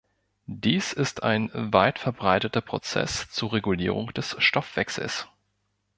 Dies 0.47 0.93
ist 0.93 1.21
ein 1.21 1.51
weitverbreiteter 1.53 2.61
Prozess 2.61 3.29
zur 3.29 3.53
Regulierung 3.53 4.11
des 4.15 4.35
Stoffwechsels. 4.39 5.27